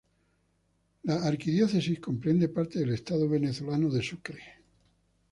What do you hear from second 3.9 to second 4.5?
de Sucre.